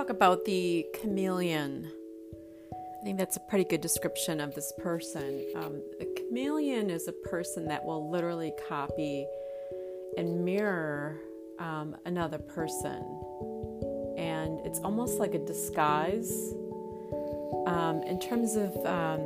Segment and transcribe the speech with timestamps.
[0.00, 1.86] talk about the chameleon.
[2.72, 5.44] I think that's a pretty good description of this person.
[5.54, 9.26] Um, a chameleon is a person that will literally copy
[10.16, 11.18] and mirror
[11.58, 13.04] um, another person.
[14.16, 16.54] And it's almost like a disguise.
[17.66, 19.20] Um, in terms of, um,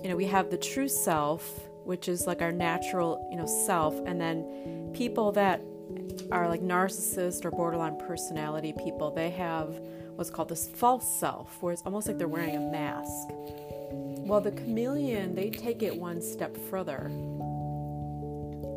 [0.00, 3.96] you know, we have the true self, which is like our natural, you know, self,
[4.06, 5.60] and then people that
[6.30, 9.74] are like narcissist or borderline personality people, they have
[10.16, 13.28] what's called this false self, where it's almost like they're wearing a mask.
[14.26, 17.06] Well, the chameleon, they take it one step further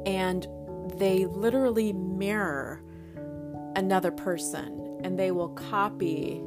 [0.05, 0.47] and
[0.97, 2.81] they literally mirror
[3.75, 6.41] another person and they will copy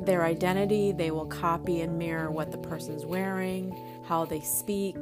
[0.00, 3.70] their identity, they will copy and mirror what the person's wearing,
[4.06, 4.96] how they speak.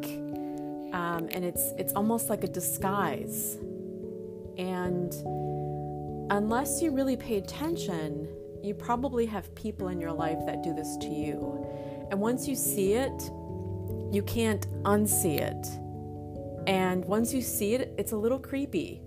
[0.92, 3.56] Um, and it's it's almost like a disguise.
[4.56, 5.12] And
[6.30, 8.28] unless you really pay attention,
[8.62, 11.66] you probably have people in your life that do this to you.
[12.10, 13.30] And once you see it,
[14.12, 15.66] you can't unsee it.
[16.66, 19.02] And once you see it, it's a little creepy.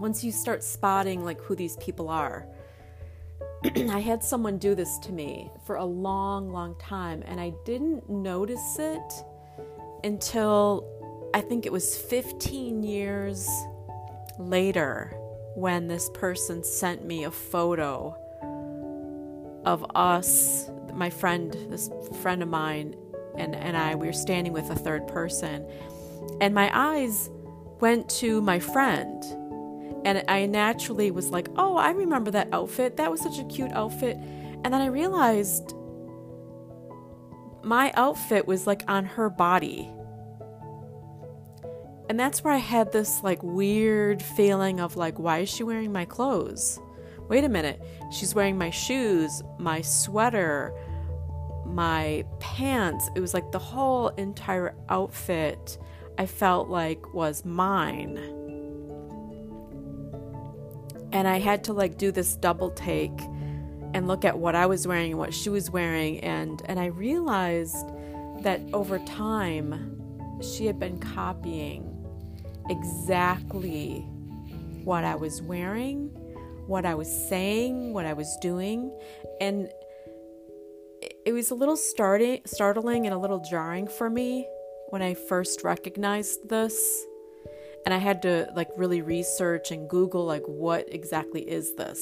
[0.00, 2.46] Once you start spotting like who these people are.
[3.76, 8.10] I had someone do this to me for a long, long time, and I didn't
[8.10, 9.12] notice it
[10.02, 10.88] until
[11.32, 13.48] I think it was 15 years
[14.38, 15.16] later
[15.54, 18.16] when this person sent me a photo
[19.64, 22.96] of us, my friend, this friend of mine,
[23.36, 25.66] and, and I, we were standing with a third person.
[26.40, 27.30] And my eyes
[27.80, 29.22] went to my friend.
[30.04, 32.96] And I naturally was like, oh, I remember that outfit.
[32.96, 34.16] That was such a cute outfit.
[34.16, 35.74] And then I realized
[37.62, 39.90] my outfit was like on her body.
[42.12, 45.92] And that's where I had this like weird feeling of like, why is she wearing
[45.92, 46.78] my clothes?
[47.30, 47.82] Wait a minute.
[48.10, 50.74] She's wearing my shoes, my sweater,
[51.64, 53.08] my pants.
[53.16, 55.78] It was like the whole entire outfit
[56.18, 58.18] I felt like was mine.
[61.12, 63.18] And I had to like do this double take
[63.94, 66.88] and look at what I was wearing and what she was wearing and and I
[66.88, 67.86] realized
[68.42, 69.98] that over time
[70.42, 71.91] she had been copying
[72.72, 74.00] exactly
[74.84, 76.08] what I was wearing,
[76.66, 78.90] what I was saying, what I was doing,
[79.40, 79.68] and
[81.26, 84.48] it was a little startling and a little jarring for me
[84.88, 87.04] when I first recognized this.
[87.84, 92.00] And I had to like really research and Google like what exactly is this.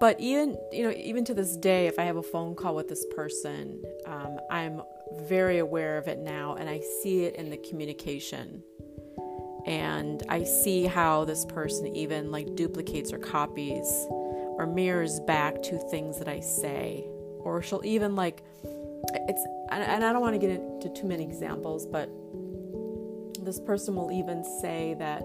[0.00, 2.88] But even you know even to this day, if I have a phone call with
[2.88, 4.82] this person, um, I'm
[5.28, 8.62] very aware of it now, and I see it in the communication
[9.66, 15.78] and I see how this person even like duplicates or copies or mirrors back to
[15.90, 17.04] things that I say,
[17.38, 21.86] or she'll even like it's and I don't want to get into too many examples,
[21.86, 22.08] but
[23.44, 25.24] this person will even say that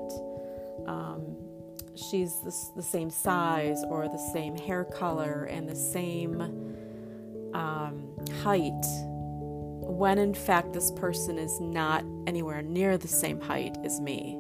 [0.87, 1.35] um,
[1.95, 6.41] she's the, the, same size or the same hair color and the same
[7.53, 8.09] um,
[8.41, 8.85] height
[9.99, 14.35] when in fact this person is not anywhere near the same height as me.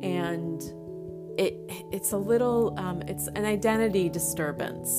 [0.00, 0.62] And
[1.36, 1.58] it
[1.90, 4.90] it's a little um, it's an identity disturbance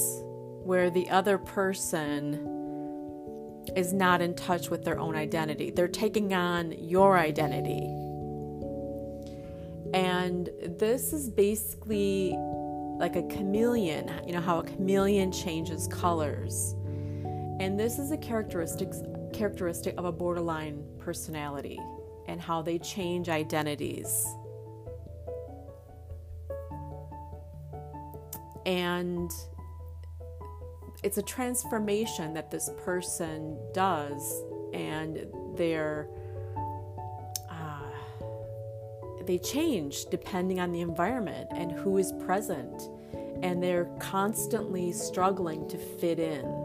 [0.66, 2.34] where the other person
[3.78, 5.72] is not in touch with their own identity.
[5.72, 7.88] They're taking on your identity.
[9.94, 12.36] And this is basically
[13.00, 16.76] like a chameleon, you know, how a chameleon changes colors.
[17.60, 18.90] And this is a characteristic
[19.34, 21.80] characteristic of a borderline personality
[22.28, 24.26] and how they change identities.
[28.66, 29.32] And
[31.04, 35.26] it's a transformation that this person does, and
[35.56, 36.10] they're
[37.50, 37.92] uh,
[39.26, 42.90] they change depending on the environment and who is present,
[43.42, 46.57] and they're constantly struggling to fit in.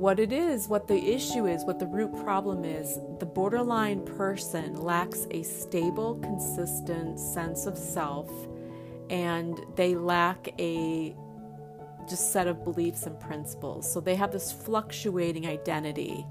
[0.00, 4.74] What it is, what the issue is, what the root problem is, the borderline person
[4.80, 8.30] lacks a stable, consistent sense of self,
[9.10, 11.14] and they lack a
[12.08, 13.92] just set of beliefs and principles.
[13.92, 16.24] So they have this fluctuating identity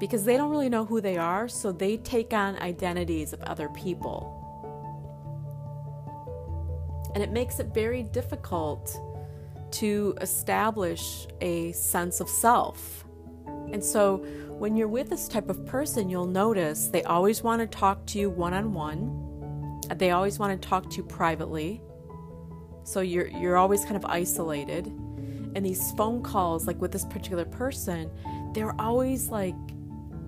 [0.00, 3.68] because they don't really know who they are, so they take on identities of other
[3.68, 4.34] people.
[7.14, 9.00] And it makes it very difficult
[9.72, 13.04] to establish a sense of self.
[13.72, 14.18] And so
[14.58, 18.18] when you're with this type of person, you'll notice they always want to talk to
[18.18, 19.80] you one on one.
[19.96, 21.80] They always want to talk to you privately.
[22.84, 24.86] So you're you're always kind of isolated.
[25.54, 28.10] And these phone calls like with this particular person,
[28.54, 29.54] they're always like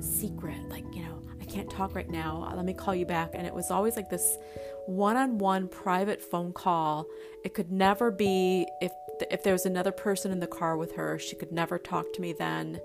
[0.01, 2.49] secret, like, you know, I can't talk right now.
[2.51, 3.31] Uh, let me call you back.
[3.35, 4.39] And it was always like this
[4.87, 7.07] one-on-one private phone call.
[7.45, 8.93] It could never be if
[9.31, 12.21] if there was another person in the car with her, she could never talk to
[12.21, 12.81] me then.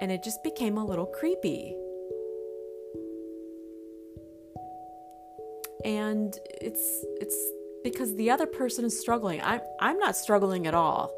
[0.00, 1.74] And it just became a little creepy.
[5.84, 7.36] And it's it's
[7.84, 9.40] because the other person is struggling.
[9.42, 11.14] I'm I'm not struggling at all.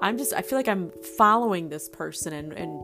[0.00, 2.82] I'm just I feel like I'm following this person and and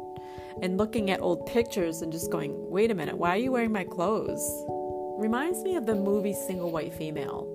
[0.62, 3.72] and looking at old pictures and just going, "Wait a minute, why are you wearing
[3.72, 4.44] my clothes?"
[5.18, 7.47] Reminds me of the movie Single White Female.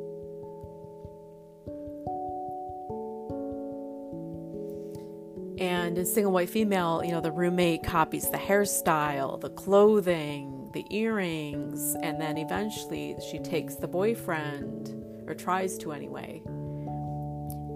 [5.63, 10.85] And in Single White Female, you know, the roommate copies the hairstyle, the clothing, the
[10.93, 14.89] earrings, and then eventually she takes the boyfriend,
[15.25, 16.41] or tries to anyway.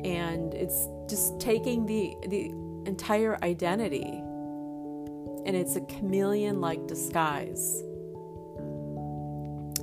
[0.04, 2.48] And it's just taking the, the
[2.86, 4.22] entire identity,
[5.46, 7.84] and it's a chameleon like disguise.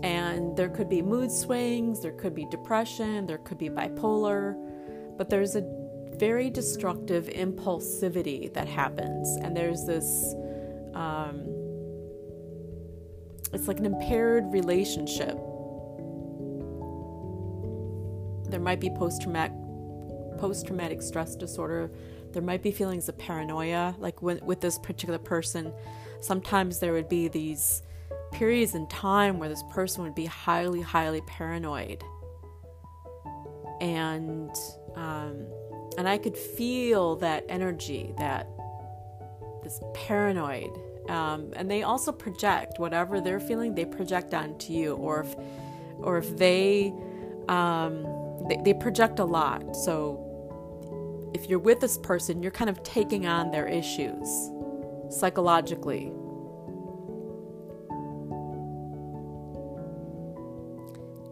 [0.02, 4.56] And there could be mood swings, there could be depression, there could be bipolar,
[5.16, 5.83] but there's a
[6.18, 9.36] very destructive impulsivity that happens.
[9.42, 10.34] And there's this,
[10.94, 11.42] um,
[13.52, 15.36] it's like an impaired relationship.
[18.50, 19.52] There might be post traumatic
[20.38, 21.90] post traumatic stress disorder.
[22.32, 25.72] There might be feelings of paranoia, like when, with this particular person.
[26.20, 27.82] Sometimes there would be these
[28.32, 32.02] periods in time where this person would be highly, highly paranoid.
[33.80, 34.50] And
[34.96, 35.46] um,
[35.96, 38.48] and I could feel that energy, that
[39.62, 40.70] this paranoid.
[41.08, 44.94] Um, and they also project whatever they're feeling, they project onto you.
[44.94, 45.34] Or if,
[45.98, 46.92] or if they,
[47.48, 48.04] um,
[48.48, 49.76] they, they project a lot.
[49.76, 54.28] So if you're with this person, you're kind of taking on their issues
[55.10, 56.12] psychologically.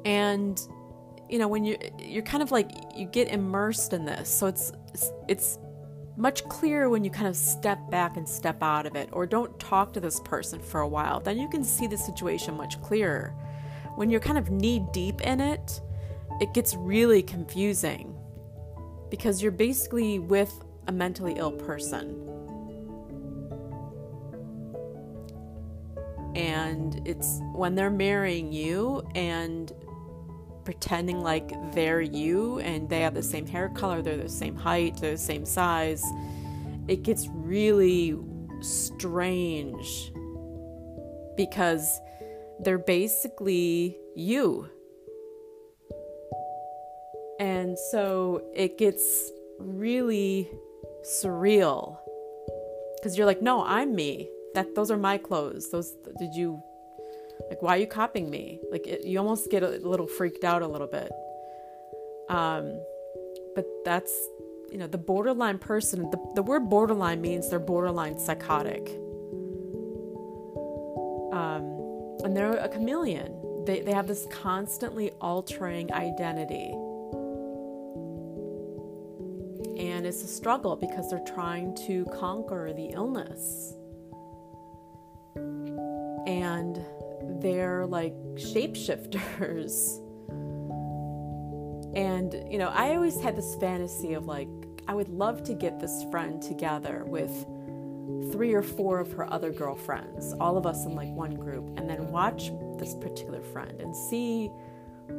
[0.04, 0.60] And
[1.32, 4.28] you know when you you're kind of like you get immersed in this.
[4.28, 4.70] So it's
[5.28, 5.58] it's
[6.18, 9.58] much clearer when you kind of step back and step out of it or don't
[9.58, 11.20] talk to this person for a while.
[11.20, 13.34] Then you can see the situation much clearer.
[13.96, 15.80] When you're kind of knee deep in it
[16.40, 18.14] it gets really confusing
[19.10, 20.52] because you're basically with
[20.86, 22.28] a mentally ill person.
[26.34, 29.72] And it's when they're marrying you and
[30.64, 34.96] pretending like they're you and they have the same hair color, they're the same height,
[35.00, 36.04] they're the same size,
[36.88, 38.16] it gets really
[38.60, 40.12] strange
[41.36, 42.00] because
[42.60, 44.68] they're basically you.
[47.40, 50.50] And so it gets really
[51.04, 51.98] surreal
[52.96, 54.30] because you're like, no, I'm me.
[54.54, 55.70] That those are my clothes.
[55.70, 56.62] Those did you
[57.48, 58.60] like, why are you copying me?
[58.70, 61.10] Like, it, you almost get a little freaked out a little bit.
[62.28, 62.80] Um,
[63.54, 64.12] but that's,
[64.70, 68.88] you know, the borderline person, the, the word borderline means they're borderline psychotic.
[71.32, 73.64] Um, and they're a chameleon.
[73.66, 76.72] They, they have this constantly altering identity.
[79.78, 83.74] And it's a struggle because they're trying to conquer the illness.
[86.26, 86.84] And
[87.42, 89.98] they're like shapeshifters.
[91.94, 94.48] And, you know, I always had this fantasy of like,
[94.88, 97.30] I would love to get this friend together with
[98.32, 101.88] three or four of her other girlfriends, all of us in like one group, and
[101.88, 104.50] then watch this particular friend and see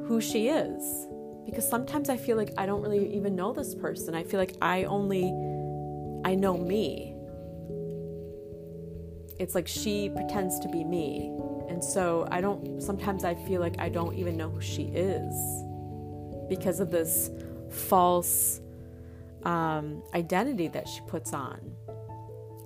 [0.08, 1.08] who she is.
[1.46, 4.16] Because sometimes I feel like I don't really even know this person.
[4.16, 5.26] I feel like I only
[6.26, 7.16] I know me.
[9.40, 11.30] It's like she pretends to be me
[11.70, 15.34] and so I don't, sometimes I feel like I don't even know who she is
[16.50, 17.30] because of this
[17.70, 18.62] false
[19.44, 21.60] um, identity that she puts on.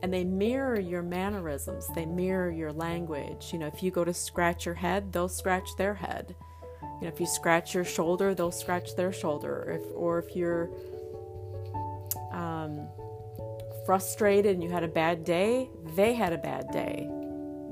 [0.04, 3.50] And they mirror your mannerisms, they mirror your language.
[3.52, 6.36] You know, if you go to scratch your head, they'll scratch their head.
[6.82, 9.80] You know, if you scratch your shoulder, they'll scratch their shoulder.
[9.82, 10.70] If, or if you're
[12.32, 12.88] um,
[13.86, 17.10] frustrated and you had a bad day, they had a bad day.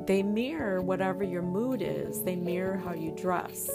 [0.06, 3.68] They mirror whatever your mood is, they mirror how you dress.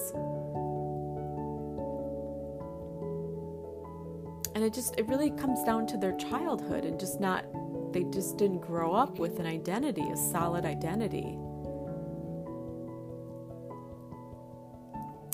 [4.55, 7.45] And it just, it really comes down to their childhood and just not,
[7.93, 11.39] they just didn't grow up with an identity, a solid identity.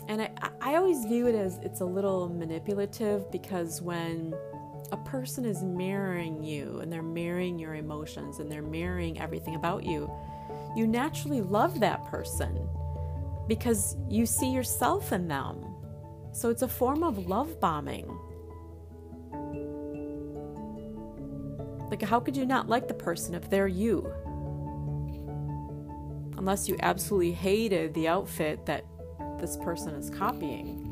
[0.09, 4.35] And I, I always view it as it's a little manipulative because when
[4.93, 9.85] a person is mirroring you and they're mirroring your emotions and they're mirroring everything about
[9.85, 10.11] you,
[10.76, 12.68] you naturally love that person
[13.49, 15.64] because you see yourself in them.
[16.33, 18.06] So it's a form of love bombing.
[21.90, 24.12] Like, how could you not like the person if they're you?
[26.37, 28.85] Unless you absolutely hated the outfit that
[29.40, 30.83] this person is copying.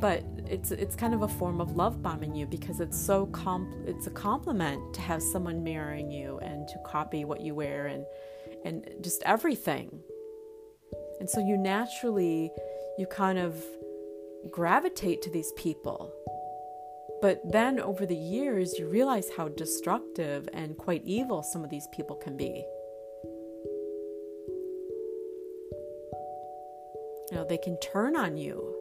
[0.00, 3.86] But it's it's kind of a form of love bombing you because it's so comp-
[3.86, 8.04] it's a compliment to have someone mirroring you and to copy what you wear and
[8.64, 10.00] and just everything.
[11.18, 12.50] And so you naturally
[12.98, 13.62] you kind of
[14.50, 16.12] gravitate to these people.
[17.22, 21.86] But then over the years you realize how destructive and quite evil some of these
[21.92, 22.64] people can be.
[27.30, 28.79] You know, they can turn on you.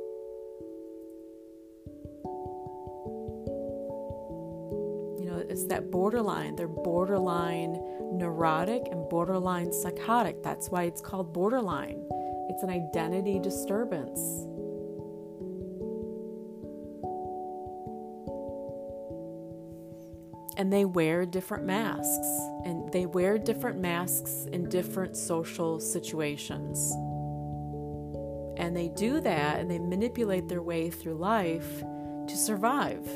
[5.70, 6.56] That borderline.
[6.56, 7.74] They're borderline
[8.12, 10.44] neurotic and borderline psychotic.
[10.44, 12.04] That's why it's called borderline.
[12.50, 14.20] It's an identity disturbance.
[20.60, 22.28] and they wear different masks
[22.66, 26.92] and they wear different masks in different social situations.
[28.58, 33.08] And they do that and they manipulate their way through life to survive.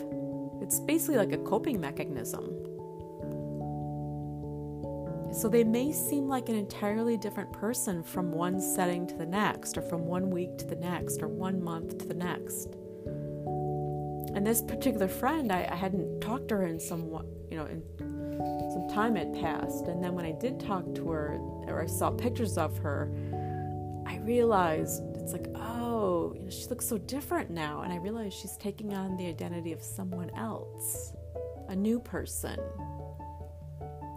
[0.74, 2.46] It's basically like a coping mechanism.
[5.32, 9.78] So they may seem like an entirely different person from one setting to the next,
[9.78, 12.76] or from one week to the next, or one month to the next.
[14.36, 17.02] And this particular friend, I, I hadn't talked to her in some,
[17.52, 17.84] you know, in
[18.72, 19.86] some time had passed.
[19.86, 21.38] And then when I did talk to her,
[21.68, 23.12] or I saw pictures of her,
[24.08, 25.93] I realized it's like, oh,
[26.34, 27.82] you know, she looks so different now.
[27.82, 31.14] And I realize she's taking on the identity of someone else,
[31.70, 32.60] a new person.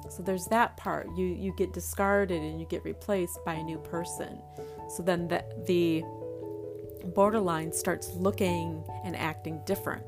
[0.09, 1.09] So there's that part.
[1.17, 4.39] You you get discarded and you get replaced by a new person.
[4.97, 6.05] So then the, the
[7.09, 10.07] borderline starts looking and acting different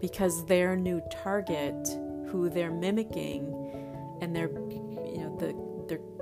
[0.00, 1.88] because their new target,
[2.28, 5.54] who they're mimicking, and they're you know the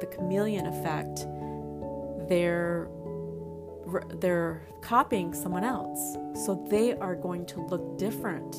[0.00, 1.26] the chameleon effect
[2.30, 2.88] they're
[4.20, 6.16] they're copying someone else.
[6.44, 8.54] So they are going to look different.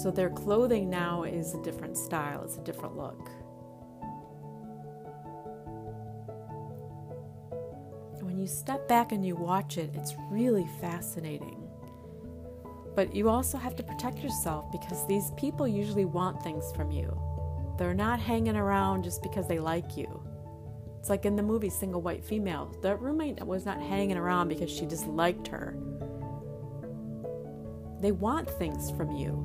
[0.00, 3.30] So their clothing now is a different style, it's a different look.
[8.34, 11.68] when you step back and you watch it, it's really fascinating.
[12.96, 17.16] But you also have to protect yourself because these people usually want things from you.
[17.78, 20.23] They're not hanging around just because they like you.
[21.04, 22.74] It's like in the movie Single White Female.
[22.80, 25.76] The roommate was not hanging around because she just liked her.
[28.00, 29.36] They want things from you.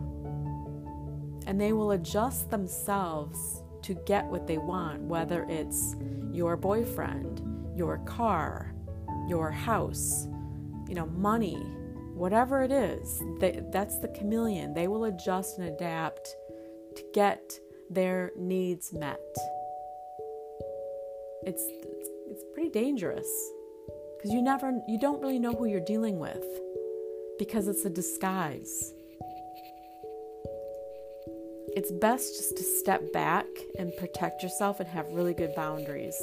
[1.48, 5.98] And they will adjust themselves to get what they want, whether it's
[6.32, 7.42] your boyfriend,
[7.76, 8.74] your car,
[9.28, 10.30] your house,
[10.88, 11.58] you know, money,
[12.14, 13.22] whatever it is.
[13.42, 14.74] They, that's the chameleon.
[14.74, 16.26] They will adjust and adapt
[16.96, 19.20] to get their needs met
[21.50, 21.66] it's
[22.30, 23.28] it's pretty dangerous
[24.16, 26.46] because you never you don't really know who you're dealing with
[27.40, 28.94] because it's a disguise.
[31.76, 33.46] It's best just to step back
[33.80, 36.18] and protect yourself and have really good boundaries.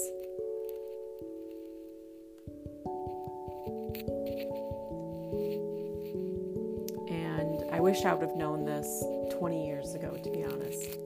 [7.08, 8.86] And I wish I would have known this
[9.38, 11.05] 20 years ago, to be honest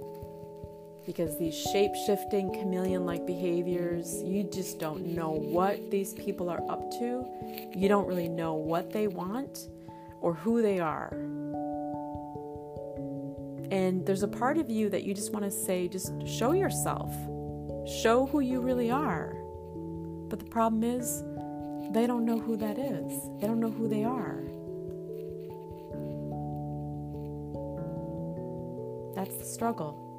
[1.10, 6.62] because these shape shifting chameleon like behaviors, you just don't know what these people are
[6.70, 7.26] up to.
[7.74, 9.58] You don't really know what they want
[10.20, 11.12] or who they are.
[13.72, 17.12] And there's a part of you that you just want to say, just show yourself,
[18.02, 19.34] show who you really are.
[20.28, 21.24] But the problem is,
[21.92, 24.44] they don't know who that is, they don't know who they are.
[29.16, 30.09] That's the struggle.